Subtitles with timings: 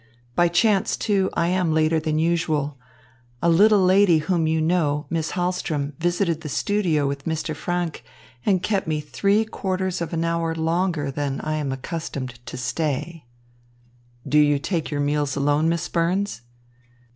[0.33, 2.79] By chance, too, I am later than usual.
[3.39, 7.55] A little lady whom you know, Miss Hahlström, visited the studio with Mr.
[7.55, 8.01] Franck
[8.43, 13.27] and kept me three quarters of an hour longer than I am accustomed to stay."
[14.27, 16.41] "Do you take your meals alone, Miss Burns?"